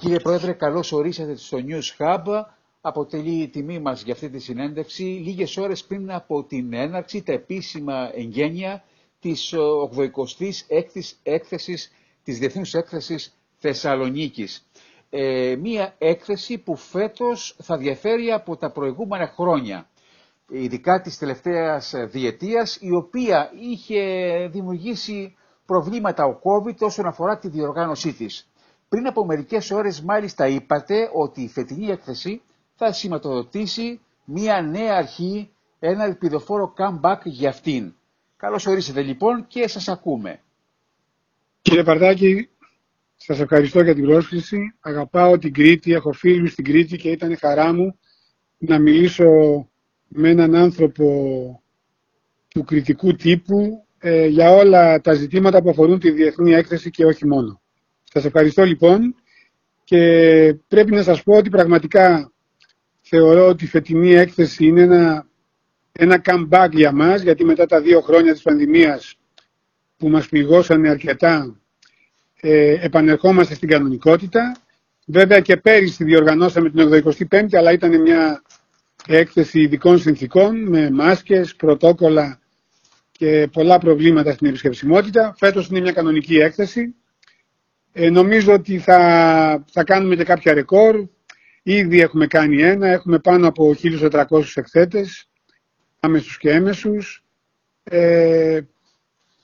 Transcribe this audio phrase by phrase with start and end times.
[0.00, 2.42] Κύριε Πρόεδρε, καλώς ορίσατε στο News Hub.
[2.80, 7.32] Αποτελεί η τιμή μας για αυτή τη συνέντευξη λίγες ώρες πριν από την έναρξη, τα
[7.32, 8.84] επίσημα εγγένεια
[9.20, 11.92] της 86ης έκθεσης,
[12.24, 14.66] της Διεθνούς Έκθεσης Θεσσαλονίκης.
[15.10, 19.88] Ε, μία έκθεση που φέτος θα διαφέρει από τα προηγούμενα χρόνια,
[20.48, 24.02] ειδικά της τελευταίας διετίας, η οποία είχε
[24.52, 25.36] δημιουργήσει
[25.66, 28.49] προβλήματα ο COVID όσον αφορά τη διοργάνωσή της.
[28.90, 32.42] Πριν από μερικές ώρες μάλιστα είπατε ότι η φετινή έκθεση
[32.74, 37.94] θα σηματοδοτήσει μία νέα αρχή, ένα ελπιδοφόρο comeback για αυτήν.
[38.36, 40.40] Καλώς ορίσατε λοιπόν και σας ακούμε.
[41.62, 42.48] Κύριε Παρτάκη,
[43.16, 44.74] σας ευχαριστώ για την πρόσκληση.
[44.80, 47.98] Αγαπάω την Κρήτη, έχω φίλους στην Κρήτη και ήταν χαρά μου
[48.58, 49.24] να μιλήσω
[50.08, 51.04] με έναν άνθρωπο
[52.48, 57.26] του κριτικού τύπου ε, για όλα τα ζητήματα που αφορούν τη διεθνή έκθεση και όχι
[57.26, 57.59] μόνο.
[58.12, 59.14] Σας ευχαριστώ λοιπόν
[59.84, 62.32] και πρέπει να σας πω ότι πραγματικά
[63.00, 65.26] θεωρώ ότι η φετινή έκθεση είναι ένα,
[65.92, 69.16] ένα comeback για μας γιατί μετά τα δύο χρόνια της πανδημίας
[69.96, 71.60] που μας πληγώσανε αρκετά
[72.40, 74.56] ε, επανερχόμαστε στην κανονικότητα.
[75.06, 78.42] Βέβαια και πέρυσι διοργανώσαμε την 85η αλλά ήταν μια
[79.06, 82.40] έκθεση ειδικών συνθήκων με μάσκες, πρωτόκολλα
[83.12, 85.34] και πολλά προβλήματα στην επισκεψιμότητα.
[85.38, 86.94] Φέτος είναι μια κανονική έκθεση.
[87.92, 91.06] Ε, νομίζω ότι θα, θα κάνουμε και κάποια ρεκόρ.
[91.62, 94.24] Ήδη έχουμε κάνει ένα, έχουμε πάνω από 1.400
[94.54, 95.28] εκθέτες,
[96.00, 97.24] άμεσους και έμεσους.
[97.82, 98.60] Ε,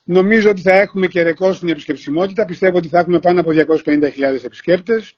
[0.04, 2.44] νομίζω ότι θα έχουμε και ρεκόρ στην επισκεψιμότητα.
[2.44, 3.50] Πιστεύω ότι θα έχουμε πάνω από
[3.84, 5.16] 250.000 επισκέπτες.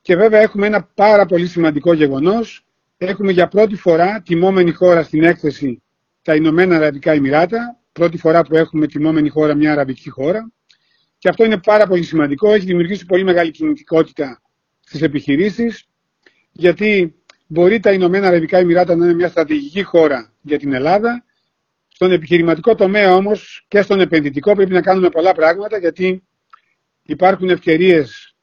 [0.00, 2.64] Και βέβαια έχουμε ένα πάρα πολύ σημαντικό γεγονός.
[2.96, 5.82] Έχουμε για πρώτη φορά τιμόμενη χώρα στην έκθεση
[6.22, 7.78] τα Ηνωμένα Αραβικά Εμμυράτα.
[7.92, 10.52] Πρώτη φορά που έχουμε τιμόμενη χώρα μια αραβική χώρα.
[11.24, 12.52] Και αυτό είναι πάρα πολύ σημαντικό.
[12.52, 14.42] Έχει δημιουργήσει πολύ μεγάλη κινητικότητα
[14.80, 15.84] στις επιχειρήσεις.
[16.52, 17.14] Γιατί
[17.46, 21.24] μπορεί τα Ηνωμένα Αραβικά Εμμυράτα να είναι μια στρατηγική χώρα για την Ελλάδα.
[21.88, 26.22] Στον επιχειρηματικό τομέα όμως και στον επενδυτικό πρέπει να κάνουμε πολλά πράγματα γιατί
[27.02, 28.34] υπάρχουν ευκαιρίες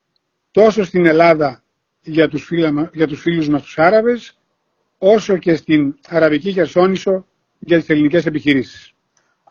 [0.52, 1.64] τόσο στην Ελλάδα
[2.02, 4.38] για τους, φίλα, για τους φίλους μας τους Άραβες
[4.98, 7.28] όσο και στην Αραβική Χερσόνησο
[7.60, 8.91] για τις ελληνικές επιχειρήσεις.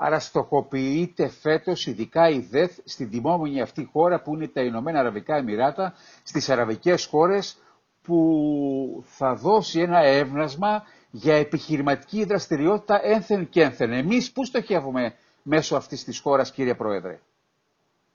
[0.02, 5.36] Άρα στοχοποιείται φέτος ειδικά η ΔΕΘ στην τιμόμενη αυτή χώρα που είναι τα Ηνωμένα Αραβικά
[5.36, 7.56] Εμμυράτα, στις αραβικές χώρες
[8.02, 13.92] που θα δώσει ένα έβνασμα για επιχειρηματική δραστηριότητα ένθεν και ένθεν.
[13.92, 17.20] Εμείς πού στοχεύουμε μέσω αυτής της χώρας κύριε Πρόεδρε;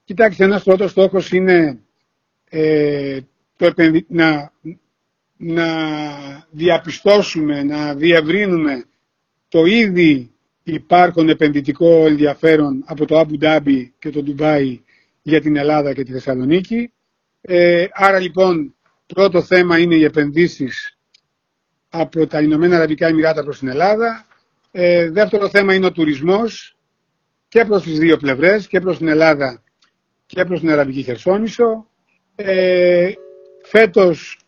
[0.05, 1.79] Κοιτάξτε, ένας πρώτος στόχος είναι
[2.49, 3.19] ε,
[3.57, 3.73] το
[4.07, 4.51] να,
[5.37, 5.65] να
[6.51, 8.85] διαπιστώσουμε, να διαβρύνουμε
[9.47, 10.34] το ήδη
[10.65, 14.81] υπάρχον επενδυτικό ενδιαφέρον από το Αμπου Ντάμπι και το Ντουμπάι
[15.21, 16.91] για την Ελλάδα και τη Θεσσαλονίκη.
[17.41, 20.97] Ε, άρα λοιπόν πρώτο θέμα είναι οι επενδύσεις
[21.89, 24.25] από τα Ηνωμένα Αραβικά Εμμυράτα προς την Ελλάδα.
[24.71, 26.77] Ε, δεύτερο θέμα είναι ο τουρισμός
[27.47, 29.63] και προς τις δύο πλευρές, και προς την Ελλάδα
[30.25, 31.87] και προς την Αραβική Χερσόνησο.
[32.35, 33.11] Ε,
[33.63, 34.39] φέτος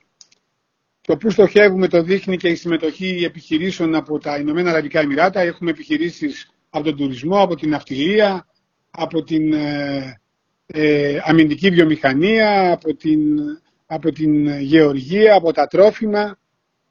[1.07, 5.39] το που στοχεύουμε το δείχνει και η συμμετοχή επιχειρήσεων από τα Ηνωμένα Αραβικά Εμμυράτα.
[5.39, 8.47] Έχουμε επιχειρήσεις από τον τουρισμό, από την ναυτιλία,
[8.91, 10.19] από την ε,
[10.65, 13.39] ε, αμυντική βιομηχανία, από την,
[13.85, 16.37] από την γεωργία, από τα τρόφιμα,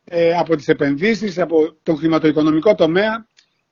[0.04, 3.26] ε, από τις επενδύσεις, από τον χρηματοοικονομικό τομέα.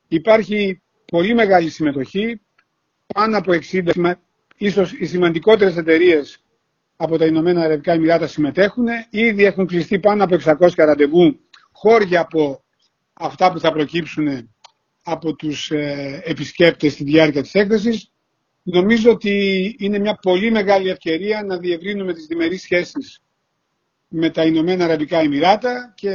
[0.07, 2.41] Υπάρχει πολύ μεγάλη συμμετοχή,
[3.13, 4.11] πάνω από 60,
[4.57, 6.44] ίσως οι σημαντικότερες εταιρείες
[6.95, 8.85] από τα Ηνωμένα Αραβικά Εμμυράτα συμμετέχουν.
[9.09, 11.39] Ήδη έχουν κλειστεί πάνω από 600 ραντεβού
[11.71, 12.63] χώρια από
[13.13, 14.49] αυτά που θα προκύψουν
[15.03, 18.09] από τους ε, επισκέπτες στη διάρκεια της έκθεσης.
[18.63, 23.21] Νομίζω ότι είναι μια πολύ μεγάλη ευκαιρία να διευρύνουμε τις διμερείς σχέσεις
[24.07, 26.11] με τα Ηνωμένα Αραβικά Εμμυράτα και,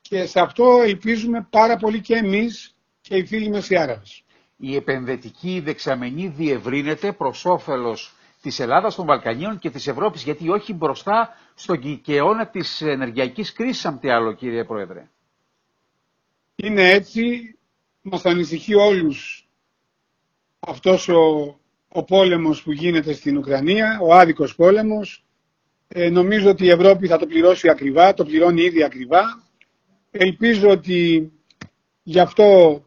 [0.00, 4.22] και σε αυτό ελπίζουμε πάρα πολύ και εμείς και οι φίλοι μας οι Άραβες.
[4.56, 10.72] Η επενδυτική δεξαμενή διευρύνεται προς όφελος της Ελλάδας, των Βαλκανίων και της Ευρώπης, γιατί όχι
[10.72, 15.08] μπροστά στον κικαιώνα της ενεργειακής κρίσης, αν τι άλλο, κύριε Πρόεδρε.
[16.56, 17.56] Είναι έτσι,
[18.02, 19.48] μας ανησυχεί όλους
[20.60, 21.20] αυτός ο,
[21.88, 25.24] ο πόλεμος που γίνεται στην Ουκρανία, ο άδικος πόλεμος.
[25.88, 29.22] Ε, νομίζω ότι η Ευρώπη θα το πληρώσει ακριβά, το πληρώνει ήδη ακριβά.
[30.10, 31.32] Ελπίζω ότι
[32.02, 32.82] γι' αυτό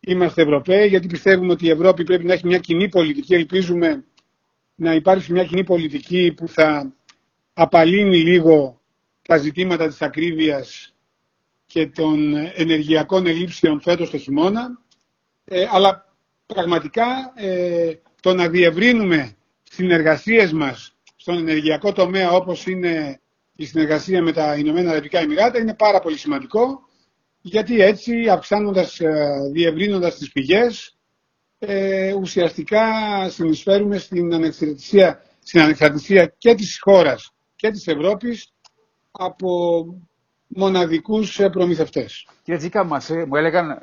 [0.00, 3.34] είμαστε Ευρωπαίοι, γιατί πιστεύουμε ότι η Ευρώπη πρέπει να έχει μια κοινή πολιτική.
[3.34, 4.04] Ελπίζουμε
[4.80, 6.92] να υπάρξει μια κοινή πολιτική που θα
[7.52, 8.80] απαλύνει λίγο
[9.22, 10.94] τα ζητήματα της ακρίβειας
[11.66, 14.80] και των ενεργειακών ελλείψεων φέτος το χειμώνα.
[15.44, 16.14] Ε, αλλά
[16.46, 23.20] πραγματικά ε, το να διευρύνουμε συνεργασίες μας στον ενεργειακό τομέα όπως είναι
[23.56, 26.88] η συνεργασία με τα Ηνωμένα Αραβικά Εμμυράτα είναι πάρα πολύ σημαντικό
[27.40, 30.97] γιατί έτσι αυξάνοντας, ε, διευρύνοντας τις πηγές
[31.58, 32.84] ε, ουσιαστικά
[33.28, 38.52] συνεισφέρουμε στην ανεξαρτησία, στην ανεξαρτησία και της χώρας και της Ευρώπης
[39.10, 39.48] από
[40.46, 42.26] μοναδικούς ε, προμηθευτές.
[42.42, 43.76] Κύριε Τζίκα, μας, μου έλεγαν ε,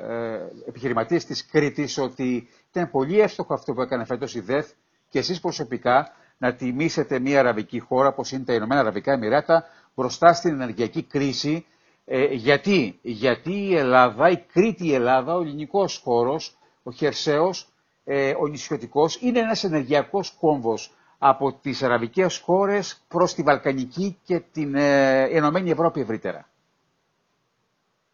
[0.68, 4.66] επιχειρηματίες της Κρήτης ότι ήταν πολύ εύστοχο αυτό που έκανε φέτος η ΔΕΘ
[5.08, 9.64] και εσείς προσωπικά να τιμήσετε μια αραβική χώρα όπως είναι τα Ηνωμένα Αραβικά Εμμυράτα
[9.94, 11.66] μπροστά στην ενεργειακή κρίση.
[12.04, 16.55] Ε, γιατί; γιατί η Ελλάδα, η Κρήτη η Ελλάδα, ο ελληνικός χώρος,
[16.86, 17.68] ο χερσαίος,
[18.04, 24.40] ε, ο νησιωτικός, είναι ένας ενεργειακός κόμβος από τις αραβικές χώρες προς τη Βαλκανική και
[24.52, 26.48] την ε, Ενωμένη Ευρώπη ευρύτερα.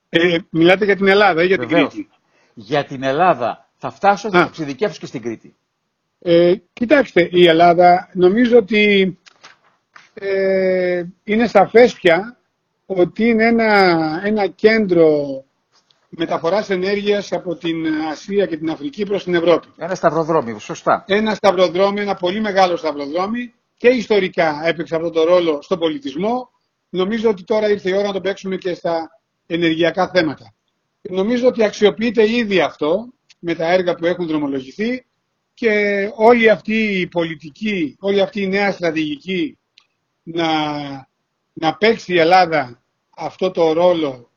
[0.08, 2.08] Ε, μιλάτε για την Ελλάδα ή για την Κρήτη;
[2.54, 3.69] Για την Ελλάδα.
[3.76, 5.54] Θα φτάσω να εξειδικεύσω και στην Κρήτη.
[6.18, 9.18] Ε, κοιτάξτε, η Ελλάδα νομίζω ότι
[10.14, 12.36] ε, είναι σαφές πια
[12.86, 15.44] ότι είναι ένα, ένα κέντρο
[16.17, 19.67] μεταφοράς ενέργειας από την Ασία και την Αφρική προς την Ευρώπη.
[19.76, 21.05] Ένα σταυροδρόμι, σωστά.
[21.06, 26.50] Ένα σταυροδρόμι, ένα πολύ μεγάλο σταυροδρόμι και ιστορικά έπαιξε αυτό το ρόλο στον πολιτισμό.
[26.88, 29.11] Νομίζω ότι τώρα ήρθε η ώρα να το παίξουμε και στα
[29.47, 30.55] ενεργειακά θέματα.
[31.00, 35.06] Νομίζω ότι αξιοποιείται ήδη αυτό με τα έργα που έχουν δρομολογηθεί
[35.55, 39.59] και όλη αυτή η πολιτική, όλη αυτή η νέα στρατηγική
[40.23, 40.49] να,
[41.53, 42.82] να παίξει η Ελλάδα
[43.17, 44.31] αυτό το ρόλο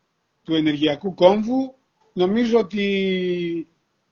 [0.45, 1.75] του ενεργειακού κόμβου,
[2.13, 3.67] νομίζω ότι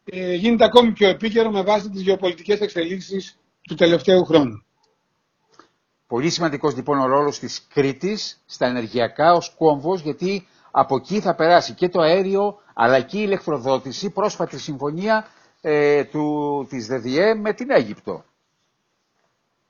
[0.05, 4.63] ε, γίνεται ακόμη πιο επίκαιρο με βάση τις γεωπολιτικές εξελίξεις του τελευταίου χρόνου.
[6.07, 11.35] Πολύ σημαντικός λοιπόν ο ρόλος της Κρήτης στα ενεργειακά ως κόμβος, γιατί από εκεί θα
[11.35, 15.27] περάσει και το αέριο, αλλά και η ηλεκτροδότηση, πρόσφατη συμφωνία
[15.61, 18.23] ε, του, της ΔΔΕ με την Αίγυπτο.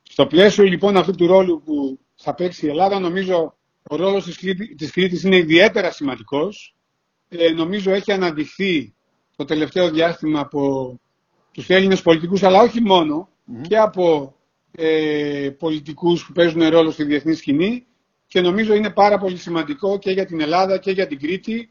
[0.04, 3.54] Στο πλαίσιο λοιπόν αυτού του ρόλου που θα παίξει η Ελλάδα, νομίζω
[3.90, 4.38] ο ρόλος της,
[4.78, 6.76] της Κρήτης είναι ιδιαίτερα σημαντικός.
[7.30, 8.94] Ε, νομίζω έχει αναδειχθεί
[9.36, 11.00] το τελευταίο διάστημα από
[11.52, 12.82] τους Έλληνες πολιτικούς, αλλά όχι
[13.62, 14.36] και από
[14.72, 17.86] ε, πολιτικούς που παίζουν ρόλο στη διεθνή σκηνή.
[18.28, 21.70] Και νομίζω είναι πάρα πολύ σημαντικό και για την Ελλάδα και για την Κρήτη.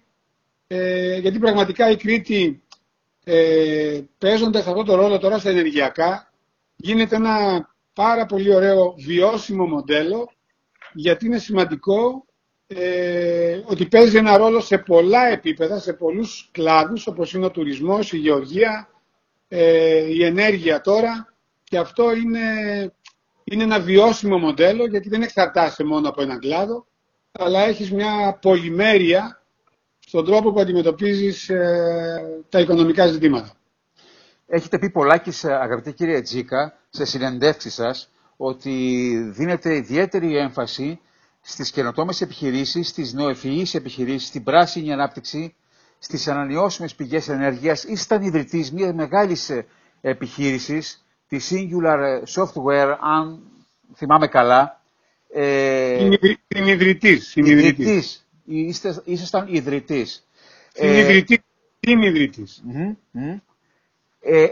[0.67, 2.63] Ε, γιατί πραγματικά η Κρήτη
[3.25, 6.33] ε, παίζοντας αυτό το ρόλο τώρα στα ενεργειακά
[6.77, 10.31] γίνεται ένα πάρα πολύ ωραίο βιώσιμο μοντέλο
[10.93, 12.25] γιατί είναι σημαντικό
[12.67, 18.13] ε, ότι παίζει ένα ρόλο σε πολλά επίπεδα, σε πολλούς κλάδους όπως είναι ο τουρισμός,
[18.13, 18.89] η γεωργία,
[19.49, 21.35] ε, η ενέργεια τώρα
[21.65, 22.41] και αυτό είναι,
[23.45, 26.87] είναι ένα βιώσιμο μοντέλο γιατί δεν εξαρτάσαι μόνο από έναν κλάδο
[27.33, 29.43] αλλά έχεις μια πολυμέρεια
[29.99, 33.53] στον τρόπο που αντιμετωπίζεις ε, τα οικονομικά ζητήματα.
[34.47, 38.11] Έχετε πει πολλάκι, αγαπητέ κύριε Τζίκα, σε συνεντεύξεις σας,
[38.45, 41.01] ότι δίνεται ιδιαίτερη έμφαση
[41.41, 45.55] στις καινοτόμες επιχειρήσεις, στις νοεφυείς επιχειρήσεις, στην πράσινη ανάπτυξη,
[45.99, 47.85] στις ανανεώσιμες πηγές ενέργειας.
[47.85, 49.51] Ήσταν ιδρυτής μιας μεγάλης
[50.01, 53.43] επιχείρησης, τη Singular Software, αν
[53.95, 54.81] θυμάμαι καλά.
[55.35, 56.09] Ε,
[56.49, 57.37] την ιδρυτής.
[57.37, 58.27] Ιδρυτής.
[58.45, 60.27] Είστε, ήσασταν ιδρυτής.
[60.73, 61.39] Συνειδητής.
[61.81, 62.63] ιδρυτής.
[64.21, 64.47] Ε,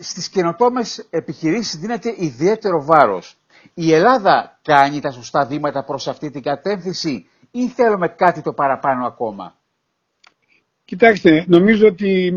[0.00, 3.36] στις καινοτόμες επιχειρήσεις δίνεται ιδιαίτερο βάρος.
[3.74, 9.06] Η Ελλάδα κάνει τα σωστά βήματα προς αυτή την κατεύθυνση ή θέλουμε κάτι το παραπάνω
[9.06, 9.56] ακόμα;
[10.84, 12.32] Κοιτάξτε, νομίζω ότι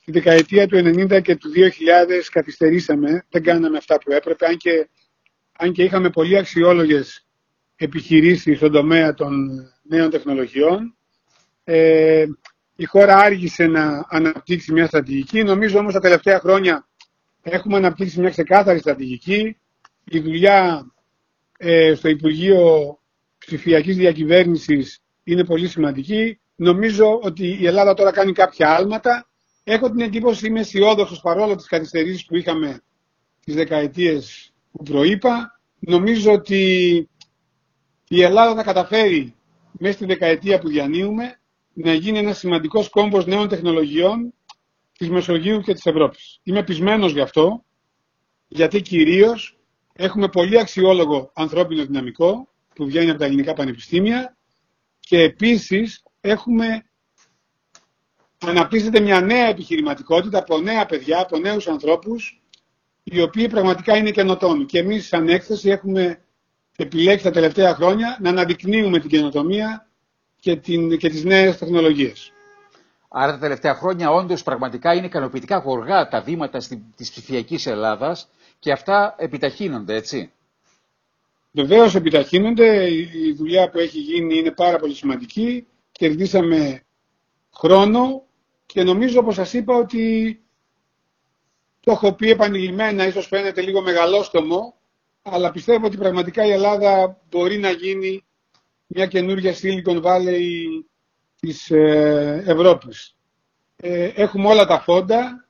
[0.00, 4.88] στη δεκαετία του 90 και του 2000 καθυστερήσαμε, δεν κάναμε αυτά που έπρεπε, αν και,
[5.58, 7.26] αν και είχαμε πολύ αξιόλογες
[7.76, 9.48] επιχειρήσεις στον τομέα των
[9.82, 10.96] νέων τεχνολογιών.
[11.64, 12.24] Ε,
[12.76, 15.42] η χώρα άργησε να αναπτύξει μια στρατηγική.
[15.42, 16.88] Νομίζω όμως τα τελευταία χρόνια
[17.42, 19.56] έχουμε αναπτύξει μια ξεκάθαρη στρατηγική.
[20.04, 20.86] Η δουλειά
[21.58, 22.98] ε, στο Υπουργείο
[23.38, 26.40] Ψηφιακής Διακυβέρνησης είναι πολύ σημαντική.
[26.56, 29.26] Νομίζω ότι η Ελλάδα τώρα κάνει κάποια άλματα.
[29.64, 32.80] Έχω την εντύπωση, είμαι αισιόδοξος παρόλο τις καθυστερήσεις που είχαμε
[33.44, 35.60] τις δεκαετίες που προείπα.
[35.78, 36.60] Νομίζω ότι
[38.08, 39.34] η Ελλάδα θα καταφέρει
[39.72, 41.40] μέσα στη δεκαετία που διανύουμε
[41.72, 44.34] να γίνει ένας σημαντικός κόμπο νέων τεχνολογιών
[44.98, 46.40] της Μεσογείου και της Ευρώπης.
[46.42, 47.64] Είμαι πεισμένος γι' αυτό,
[48.48, 49.58] γιατί κυρίως
[49.92, 54.36] έχουμε πολύ αξιόλογο ανθρώπινο δυναμικό που βγαίνει από τα ελληνικά πανεπιστήμια
[55.00, 56.82] και επίσης έχουμε
[58.38, 62.42] αναπτύσσεται μια νέα επιχειρηματικότητα από νέα παιδιά, από νέους ανθρώπους
[63.02, 64.64] οι οποίοι πραγματικά είναι καινοτόμοι.
[64.64, 66.24] Και εμείς σαν έκθεση έχουμε
[66.76, 69.91] επιλέξει τα τελευταία χρόνια να αναδεικνύουμε την καινοτομία
[70.42, 72.32] και, την, και τις νέες τεχνολογίες.
[73.08, 76.58] Άρα τα τελευταία χρόνια όντως πραγματικά είναι ικανοποιητικά γοργά τα βήματα
[76.96, 80.32] της ψηφιακής Ελλάδας και αυτά επιταχύνονται, έτσι.
[81.50, 82.90] Βεβαίως επιταχύνονται,
[83.26, 86.82] η δουλειά που έχει γίνει είναι πάρα πολύ σημαντική, κερδίσαμε
[87.54, 88.22] χρόνο
[88.66, 90.40] και νομίζω όπως σας είπα ότι
[91.80, 94.74] το έχω πει επανειλημμένα, ίσως φαίνεται λίγο μεγαλόστομο,
[95.22, 98.24] αλλά πιστεύω ότι πραγματικά η Ελλάδα μπορεί να γίνει
[98.94, 100.40] μια καινούργια Silicon Valley
[101.40, 103.16] της ε, Ευρώπης.
[103.76, 105.48] Ε, έχουμε όλα τα φόντα,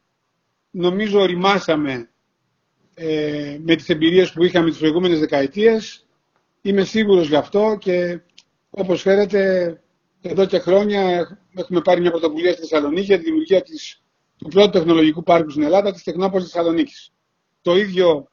[0.70, 2.10] νομίζω οριμάσαμε
[2.94, 6.06] ε, με τις εμπειρίες που είχαμε τις προηγούμενες δεκαετίες.
[6.62, 8.20] Είμαι σίγουρος γι' αυτό και
[8.70, 9.80] όπως φέρετε
[10.22, 14.02] εδώ και χρόνια έχουμε πάρει μια πρωτοβουλία στη Θεσσαλονίκη για τη δημιουργία της,
[14.36, 17.12] του πρώτου τεχνολογικού πάρκου στην Ελλάδα, της Τεχνόπολης Θεσσαλονίκης.
[17.62, 18.28] Το ίδιο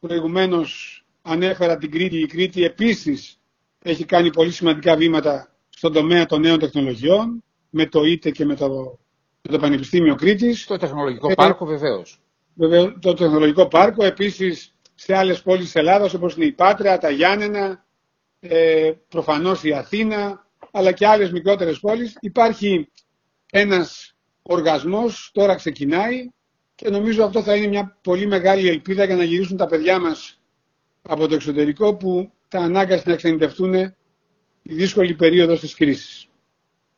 [0.00, 2.18] προηγουμένως ανέφερα την Κρήτη.
[2.20, 3.37] Η Κρήτη επίσης
[3.82, 8.54] έχει κάνει πολύ σημαντικά βήματα στον τομέα των νέων τεχνολογιών, με το ΙΤΕ και με
[8.54, 8.98] το,
[9.42, 10.66] με το Πανεπιστήμιο Κρήτης.
[10.66, 12.20] Το τεχνολογικό ε, πάρκο βεβαίως.
[12.54, 17.10] Βεβαίως, το τεχνολογικό πάρκο, επίσης σε άλλες πόλεις της Ελλάδας όπως είναι η Πάτρα, τα
[17.10, 17.84] Γιάννενα,
[18.40, 22.16] ε, προφανώς η Αθήνα, αλλά και άλλες μικρότερες πόλεις.
[22.20, 22.88] Υπάρχει
[23.50, 26.28] ένας οργασμός, τώρα ξεκινάει
[26.74, 30.40] και νομίζω αυτό θα είναι μια πολύ μεγάλη ελπίδα για να γυρίσουν τα παιδιά μας
[31.02, 33.74] από το εξωτερικό που τα ανάγκασαν να εξανιτευτούν
[34.62, 36.26] η δύσκολη περίοδος της κρίσης.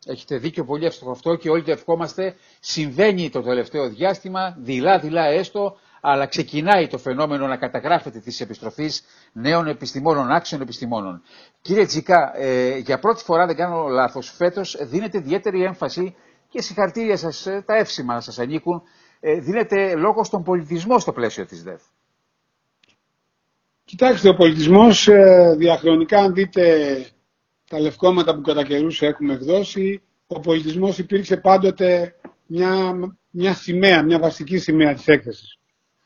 [0.06, 2.34] Έχετε δίκιο πολύ εύστοχο αυτό και όλοι το ευχόμαστε.
[2.60, 9.66] Συμβαίνει το τελευταίο διάστημα, δειλά-δειλά έστω, αλλά ξεκινάει το φαινόμενο να καταγράφεται της επιστροφής νέων
[9.66, 11.22] επιστημόνων, άξιων επιστημόνων.
[11.60, 16.14] Κύριε Τζικά, ε, για πρώτη φορά, δεν κάνω λάθος, φέτος δίνεται ιδιαίτερη έμφαση
[16.48, 18.82] και συγχαρτήρια σας, ε, τα εύσημα να σας ανήκουν,
[19.20, 21.82] ε, δίνεται λόγο στον πολιτισμό στο πλαίσιο της ΔΕΦ.
[23.90, 27.06] Κοιτάξτε, ο πολιτισμός ε, διαχρονικά, αν δείτε
[27.68, 32.14] τα λευκόματα που κατά καιρούς έχουμε εκδώσει, ο πολιτισμός υπήρξε πάντοτε
[32.46, 32.94] μια,
[33.30, 35.58] μια σημαία, μια βασική σημαία της έκθεσης.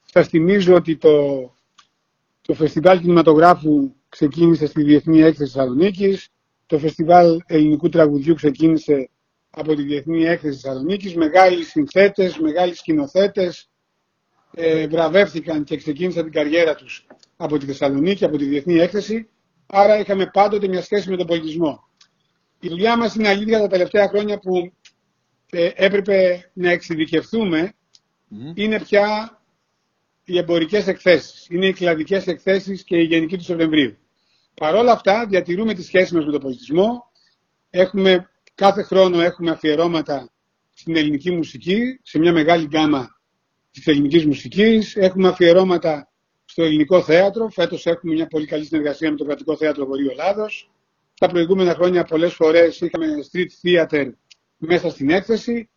[0.05, 1.11] Σας θυμίζω ότι το,
[2.41, 6.29] το Φεστιβάλ Κινηματογράφου ξεκίνησε στη Διεθνή Έκθεση Θεσσαλονίκης.
[6.67, 9.11] Το Φεστιβάλ Ελληνικού Τραγουδιού ξεκίνησε
[9.51, 11.15] από τη Διεθνή Έκθεση Θεσσαλονίκης.
[11.15, 13.69] Μεγάλοι συνθέτες, μεγάλοι σκηνοθέτες
[14.55, 19.29] ε, βραβεύτηκαν και ξεκίνησαν την καριέρα τους από τη Θεσσαλονίκη, από τη Διεθνή Έκθεση.
[19.67, 21.89] Άρα είχαμε πάντοτε μια σχέση με τον πολιτισμό.
[22.61, 24.73] Η δουλειά μας είναι αλήθεια τα τελευταία χρόνια που
[25.51, 27.73] ε, έπρεπε να εξειδικευτούμε
[28.55, 29.39] είναι πια
[30.25, 31.47] οι εμπορικές εκθέσεις.
[31.51, 33.97] Είναι οι κλαδικές εκθέσεις και η γενική του Σεπτεμβρίου.
[34.55, 37.05] Παρ' όλα αυτά διατηρούμε τη σχέση μας με τον πολιτισμό.
[37.71, 40.31] Έχουμε, κάθε χρόνο έχουμε αφιερώματα
[40.75, 43.09] στην ελληνική μουσική, σε μια μεγάλη γκάμα
[43.71, 44.97] της ελληνικής μουσικής.
[44.97, 46.09] Έχουμε αφιερώματα
[46.55, 47.49] στο ελληνικό θέατρο.
[47.49, 50.71] Φέτος έχουμε μια πολύ καλή συνεργασία με το Κρατικό Θέατρο Βορείου Ελλάδος.
[51.19, 54.11] Τα προηγούμενα χρόνια πολλές φορές είχαμε street theater
[54.57, 55.69] μέσα στην έκθεση.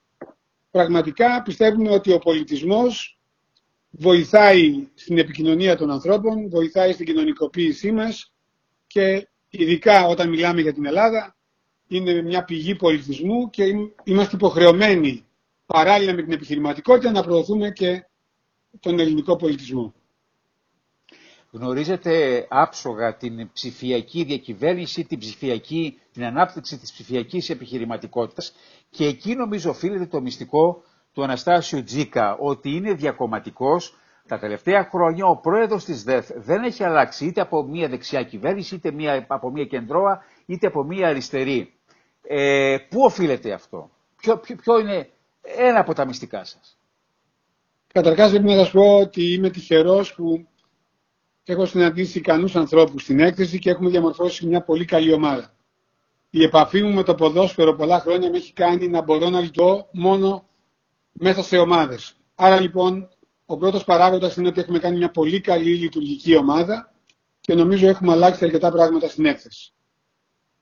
[0.72, 3.20] Πραγματικά πιστεύουμε ότι ο πολιτισμός
[3.90, 8.34] βοηθάει στην επικοινωνία των ανθρώπων, βοηθάει στην κοινωνικοποίησή μας
[8.88, 11.36] και ειδικά όταν μιλάμε για την Ελλάδα
[11.88, 13.64] είναι μια πηγή πολιτισμού και
[14.04, 15.26] είμαστε υποχρεωμένοι
[15.66, 18.06] παράλληλα με την επιχειρηματικότητα να προωθούμε και
[18.80, 19.94] τον ελληνικό πολιτισμό
[21.52, 28.54] γνωρίζετε άψογα την ψηφιακή διακυβέρνηση, την, ψηφιακή, την ανάπτυξη της ψηφιακής επιχειρηματικότητας
[28.90, 33.96] και εκεί νομίζω οφείλεται το μυστικό του Αναστάσιου Τζίκα, ότι είναι διακομματικός.
[34.28, 38.76] Τα τελευταία χρόνια ο πρόεδρος της ΔΕΘ δεν έχει αλλάξει είτε από μια δεξιά κυβέρνηση,
[38.76, 41.74] είτε μια, από μια κεντρώα, είτε από μια αριστερή.
[42.22, 45.10] Ε, πού οφείλεται αυτό, ποιο, ποιο, ποιο είναι
[45.58, 46.78] ένα από τα μυστικά σας;
[47.94, 50.48] Καταρχάς πρέπει να σας πω ότι είμαι τυχερός που
[51.52, 55.56] έχω συναντήσει ικανούς ανθρώπους στην έκθεση και έχουμε διαμορφώσει μια πολύ καλή ομάδα.
[56.30, 59.90] Η επαφή μου με το ποδόσφαιρο πολλά χρόνια με έχει κάνει να μπορώ να λειτουργώ
[59.92, 60.48] μόνο
[61.12, 62.16] μέσα σε ομάδες.
[62.36, 63.10] Άρα λοιπόν
[63.46, 66.94] ο πρώτος παράγοντας είναι ότι έχουμε κάνει μια πολύ καλή λειτουργική ομάδα
[67.42, 69.72] και νομίζω έχουμε αλλάξει αρκετά πράγματα στην έκθεση.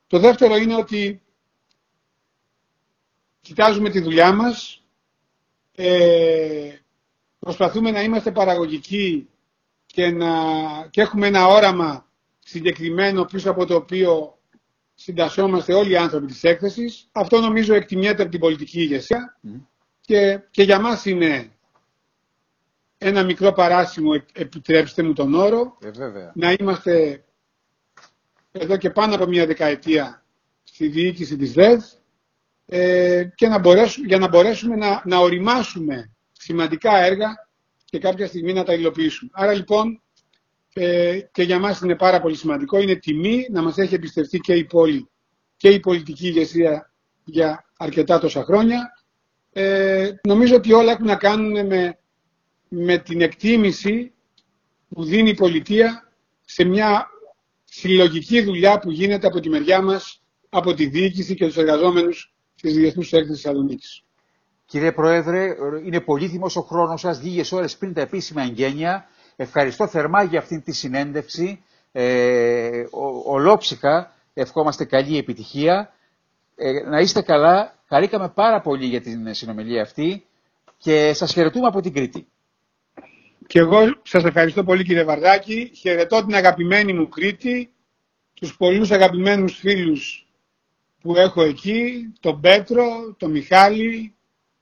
[0.08, 1.22] Το δεύτερο είναι ότι
[3.42, 4.84] κοιτάζουμε τη δουλειά μας,
[5.76, 6.70] ε,
[7.40, 9.30] προσπαθούμε να είμαστε παραγωγικοί
[9.96, 10.28] και, να,
[10.90, 12.08] και έχουμε ένα όραμα
[12.40, 14.38] συγκεκριμένο πίσω από το οποίο
[14.96, 17.08] συντασσόμαστε όλοι οι άνθρωποι της έκθεσης.
[17.12, 19.40] Αυτό νομίζω εκτιμιέται από την πολιτική ηγεσία.
[20.02, 21.52] Και, και για μας είναι
[22.98, 25.90] ένα μικρό παράσημο, επιτρέψτε μου τον όρο, ε,
[26.34, 27.24] να είμαστε
[28.52, 30.26] εδώ και πάνω από μια δεκαετία
[30.64, 31.84] στη διοίκηση της ΔΕΔ
[32.66, 37.45] ε, και να μπορέσουμε, για να μπορέσουμε να, να οριμάσουμε σημαντικά έργα
[37.96, 39.32] και κάποια στιγμή να τα υλοποιήσουμε.
[39.34, 40.02] Άρα λοιπόν
[40.74, 44.54] ε, και για μας είναι πάρα πολύ σημαντικό, είναι τιμή να μας έχει εμπιστευτεί και
[44.54, 45.10] η πόλη
[45.58, 48.92] και η πολιτική ηγεσία για αρκετά τόσα χρόνια.
[49.52, 52.00] Ε, νομίζω ότι όλα έχουν να κάνουν με,
[52.68, 54.14] με την εκτίμηση
[54.90, 56.12] που δίνει η πολιτεία
[56.46, 57.08] σε μια
[57.64, 62.74] συλλογική δουλειά που γίνεται από τη μεριά μας, από τη διοίκηση και τους εργαζόμενους της
[62.76, 64.05] Διεθνούς Έκθεσης Θεσσαλονίκης.
[64.66, 65.56] Κύριε Πρόεδρε,
[65.86, 69.08] είναι πολύτιμος ο χρόνος σας, λίγες ώρες πριν τα επίσημα εγγένεια.
[69.36, 71.64] Ευχαριστώ θερμά για αυτή τη συνέντευξη.
[71.92, 72.84] Ε,
[73.26, 75.94] ολόψυχα ευχόμαστε καλή επιτυχία.
[76.56, 77.74] Ε, να είστε καλά.
[77.88, 80.26] Χαρήκαμε πάρα πολύ για την συνομιλία αυτή
[80.78, 82.28] και σας χαιρετούμε από την Κρήτη.
[83.48, 85.72] Και εγώ σας ευχαριστώ πολύ κύριε Βαρδάκη.
[85.76, 87.70] Χαιρετώ την αγαπημένη μου Κρήτη,
[88.34, 90.28] τους πολλούς αγαπημένους φίλους
[91.02, 94.15] που έχω εκεί, τον Πέτρο, τον Μιχάλη,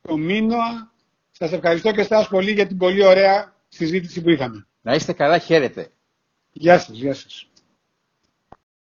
[0.08, 0.92] τον Μίνωα.
[1.32, 4.68] Σας ευχαριστώ και εσάς πολύ για την πολύ ωραία συζήτηση που είχαμε.
[4.82, 5.92] Να είστε καλά, χαίρετε.
[6.52, 7.48] Γεια σας, γεια σας.